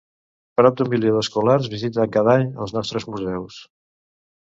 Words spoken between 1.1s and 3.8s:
d'escolars visiten cada any els nostres museus.